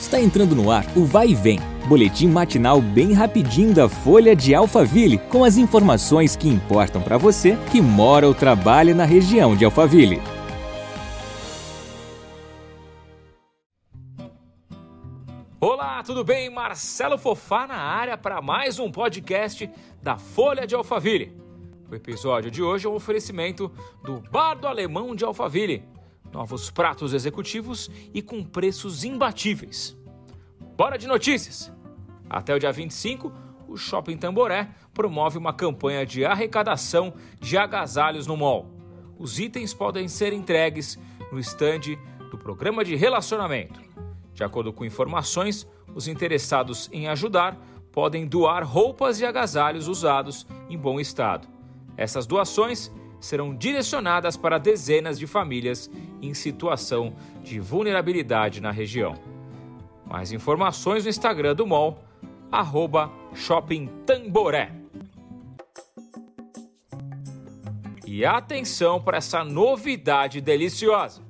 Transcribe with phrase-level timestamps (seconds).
[0.00, 4.54] Está entrando no ar o Vai e Vem, boletim matinal bem rapidinho da Folha de
[4.54, 9.64] Alphaville, com as informações que importam para você que mora ou trabalha na região de
[9.64, 10.22] Alphaville.
[15.60, 16.48] Olá, tudo bem?
[16.48, 19.68] Marcelo Fofá na área para mais um podcast
[20.00, 21.36] da Folha de Alphaville.
[21.90, 23.70] O episódio de hoje é um oferecimento
[24.04, 25.82] do Bar do Alemão de Alphaville
[26.32, 29.96] novos pratos executivos e com preços imbatíveis.
[30.76, 31.72] Bora de notícias!
[32.28, 33.32] Até o dia 25,
[33.66, 38.70] o Shopping Tamboré promove uma campanha de arrecadação de agasalhos no mall.
[39.18, 40.98] Os itens podem ser entregues
[41.32, 41.98] no estande
[42.30, 43.80] do programa de relacionamento.
[44.32, 47.58] De acordo com informações, os interessados em ajudar
[47.90, 51.48] podem doar roupas e agasalhos usados em bom estado.
[51.96, 55.90] Essas doações serão direcionadas para dezenas de famílias
[56.22, 59.14] em situação de vulnerabilidade na região.
[60.06, 62.02] Mais informações no Instagram do MOL,
[62.50, 64.72] arroba Shopping Tamboré.
[68.06, 71.22] E atenção para essa novidade deliciosa!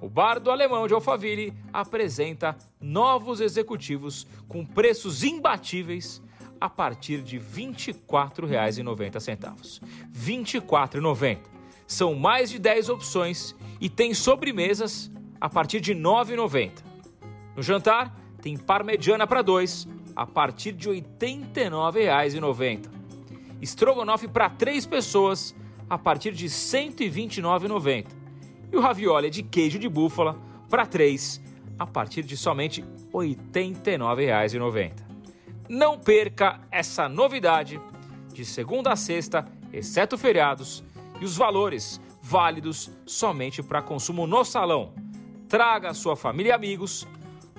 [0.00, 6.22] O Bar do Alemão de Alphaville apresenta novos executivos com preços imbatíveis
[6.60, 9.80] a partir de R$ 24,90.
[9.82, 11.38] R$ 24,90.
[11.86, 16.72] São mais de 10 opções e tem sobremesas a partir de R$ 9,90.
[17.56, 22.86] No jantar, tem parmegiana para dois a partir de R$ 89,90.
[23.60, 25.54] Estrogonofe para três pessoas
[25.88, 28.06] a partir de R$ 129,90.
[28.72, 30.38] E o ravioli de queijo de búfala
[30.68, 31.42] para três
[31.78, 35.09] a partir de somente R$ 89,90.
[35.70, 37.80] Não perca essa novidade
[38.34, 40.82] de segunda a sexta, exceto feriados,
[41.20, 44.92] e os valores válidos somente para consumo no salão.
[45.48, 47.06] Traga sua família e amigos.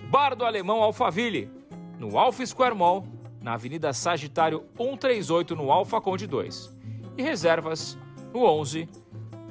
[0.10, 1.50] Bar do Alemão Alphaville,
[1.98, 3.08] no Alpha Square Mall,
[3.42, 6.70] na Avenida Sagitário 138, no Alfa Conde 2.
[7.18, 7.98] E reservas
[8.34, 8.90] no 11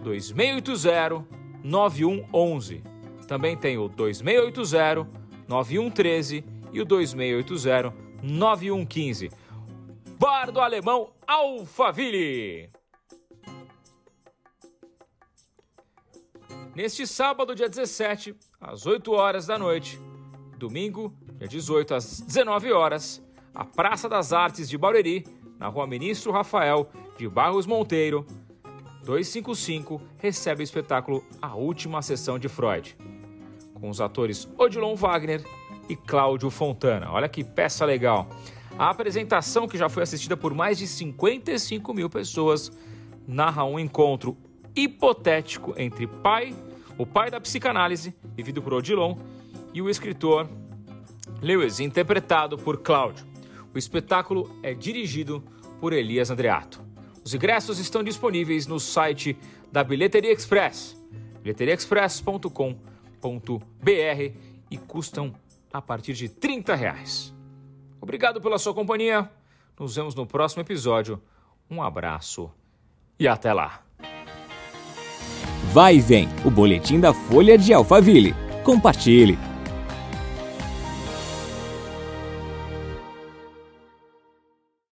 [0.03, 1.25] 2680
[1.65, 2.82] 9111.
[3.26, 5.09] Também tem o 2680
[5.49, 6.44] 9113
[6.75, 9.31] e o 2680 9115.
[10.19, 12.70] Bar do Alemão Alphaville.
[16.75, 19.98] Neste sábado, dia 17, às 8 horas da noite,
[20.56, 23.22] domingo, dia 18, às 19 horas,
[23.54, 25.26] a Praça das Artes de Barueri,
[25.58, 26.88] na Rua Ministro Rafael
[27.19, 28.25] de Barros Monteiro,
[29.04, 32.97] 255, recebe o espetáculo A Última Sessão de Freud,
[33.81, 35.43] com os atores Odilon Wagner
[35.89, 37.11] e Cláudio Fontana.
[37.11, 38.29] Olha que peça legal.
[38.79, 42.71] A apresentação, que já foi assistida por mais de 55 mil pessoas,
[43.27, 44.37] narra um encontro
[44.75, 46.55] hipotético entre pai,
[46.97, 49.17] o pai da psicanálise, vivido por Odilon,
[49.75, 50.49] e o escritor
[51.43, 53.27] Lewis, interpretado por Cláudio.
[53.75, 55.43] O espetáculo é dirigido
[55.81, 56.81] por Elias Andreato.
[57.25, 59.37] Os ingressos estão disponíveis no site
[59.71, 60.97] da Bilheteria Express,
[61.43, 62.90] bilheteriaexpress.com.br
[64.70, 65.34] e custam
[65.72, 67.34] a partir de 30 reais.
[68.00, 69.31] Obrigado pela sua companhia.
[69.78, 71.20] Nos vemos no próximo episódio.
[71.70, 72.50] Um abraço
[73.19, 73.82] e até lá.
[75.72, 78.34] Vai e vem o boletim da Folha de Alphaville.
[78.64, 79.50] Compartilhe.